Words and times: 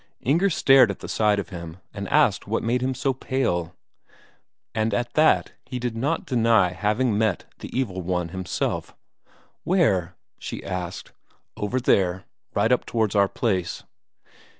Inger 0.21 0.49
started 0.49 0.89
at 0.93 0.99
the 1.01 1.07
sight 1.07 1.37
of 1.37 1.49
him, 1.49 1.77
and 1.93 2.09
asked 2.09 2.47
what 2.47 2.63
made 2.63 2.81
him 2.81 2.95
so 2.95 3.13
pale. 3.13 3.75
And 4.73 4.95
at 4.95 5.13
that 5.13 5.51
he 5.63 5.77
did 5.77 5.95
not 5.95 6.25
deny 6.25 6.69
having 6.71 7.15
met 7.15 7.45
the 7.59 7.69
Evil 7.71 8.01
One 8.01 8.29
himself. 8.29 8.95
"Where?" 9.63 10.15
she 10.39 10.63
asked. 10.63 11.11
"Over 11.55 11.79
there. 11.79 12.23
Right 12.55 12.71
up 12.71 12.87
towards 12.87 13.13
our 13.15 13.27
place." 13.27 13.83